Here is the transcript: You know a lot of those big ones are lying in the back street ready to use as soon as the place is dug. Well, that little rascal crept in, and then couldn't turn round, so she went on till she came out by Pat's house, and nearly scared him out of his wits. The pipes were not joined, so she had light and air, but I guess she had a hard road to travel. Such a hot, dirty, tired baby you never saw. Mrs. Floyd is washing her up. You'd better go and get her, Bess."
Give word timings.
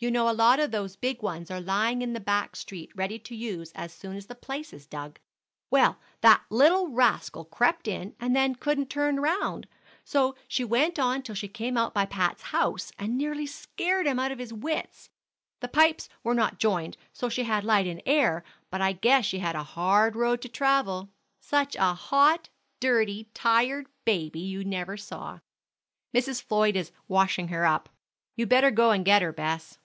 You 0.00 0.10
know 0.10 0.28
a 0.28 0.36
lot 0.36 0.60
of 0.60 0.70
those 0.70 0.96
big 0.96 1.22
ones 1.22 1.50
are 1.50 1.62
lying 1.62 2.02
in 2.02 2.12
the 2.12 2.20
back 2.20 2.56
street 2.56 2.92
ready 2.94 3.18
to 3.20 3.34
use 3.34 3.72
as 3.74 3.90
soon 3.90 4.16
as 4.18 4.26
the 4.26 4.34
place 4.34 4.74
is 4.74 4.86
dug. 4.86 5.18
Well, 5.70 5.98
that 6.20 6.42
little 6.50 6.88
rascal 6.88 7.46
crept 7.46 7.88
in, 7.88 8.14
and 8.20 8.36
then 8.36 8.54
couldn't 8.56 8.90
turn 8.90 9.18
round, 9.18 9.66
so 10.04 10.34
she 10.46 10.62
went 10.62 10.98
on 10.98 11.22
till 11.22 11.34
she 11.34 11.48
came 11.48 11.78
out 11.78 11.94
by 11.94 12.04
Pat's 12.04 12.42
house, 12.42 12.92
and 12.98 13.16
nearly 13.16 13.46
scared 13.46 14.06
him 14.06 14.18
out 14.18 14.30
of 14.30 14.38
his 14.38 14.52
wits. 14.52 15.08
The 15.60 15.68
pipes 15.68 16.10
were 16.22 16.34
not 16.34 16.58
joined, 16.58 16.98
so 17.14 17.30
she 17.30 17.44
had 17.44 17.64
light 17.64 17.86
and 17.86 18.02
air, 18.04 18.44
but 18.70 18.82
I 18.82 18.92
guess 18.92 19.24
she 19.24 19.38
had 19.38 19.56
a 19.56 19.62
hard 19.62 20.16
road 20.16 20.42
to 20.42 20.50
travel. 20.50 21.08
Such 21.40 21.76
a 21.76 21.94
hot, 21.94 22.50
dirty, 22.78 23.30
tired 23.32 23.86
baby 24.04 24.40
you 24.40 24.66
never 24.66 24.98
saw. 24.98 25.38
Mrs. 26.14 26.42
Floyd 26.42 26.76
is 26.76 26.92
washing 27.08 27.48
her 27.48 27.64
up. 27.64 27.88
You'd 28.36 28.50
better 28.50 28.70
go 28.70 28.90
and 28.90 29.02
get 29.02 29.22
her, 29.22 29.32
Bess." 29.32 29.78